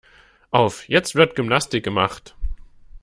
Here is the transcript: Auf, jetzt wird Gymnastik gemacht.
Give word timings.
Auf, 0.49 0.89
jetzt 0.89 1.13
wird 1.13 1.35
Gymnastik 1.35 1.83
gemacht. 1.83 2.33